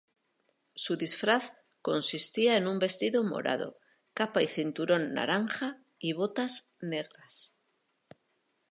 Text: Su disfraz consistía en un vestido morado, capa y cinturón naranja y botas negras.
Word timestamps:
Su 0.73 0.97
disfraz 0.97 1.53
consistía 1.83 2.57
en 2.57 2.65
un 2.67 2.79
vestido 2.79 3.23
morado, 3.23 3.77
capa 4.15 4.41
y 4.41 4.47
cinturón 4.47 5.13
naranja 5.13 5.77
y 5.99 6.13
botas 6.13 6.73
negras. 6.79 7.53